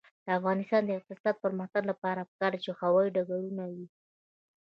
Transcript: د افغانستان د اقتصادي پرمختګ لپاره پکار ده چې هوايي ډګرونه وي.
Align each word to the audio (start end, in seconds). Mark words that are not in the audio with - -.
د 0.25 0.27
افغانستان 0.39 0.81
د 0.85 0.89
اقتصادي 0.99 1.39
پرمختګ 1.43 1.83
لپاره 1.91 2.27
پکار 2.29 2.51
ده 2.53 2.59
چې 2.63 2.69
هوايي 2.79 3.09
ډګرونه 3.15 3.63
وي. 3.73 3.87